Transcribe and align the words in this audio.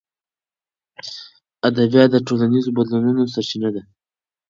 ادبیات 1.67 2.09
د 2.11 2.15
ټولنیزو 2.27 2.75
بدلونونو 2.77 3.23
سرچینه 3.33 3.69
ده. 3.75 3.81